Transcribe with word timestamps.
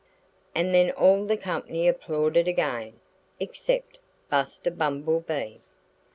And 0.55 0.73
then 0.73 0.89
all 0.93 1.25
the 1.25 1.37
company 1.37 1.87
applauded 1.87 2.47
again 2.47 2.95
except 3.39 3.99
Buster 4.31 4.71
Bumblebee. 4.71 5.57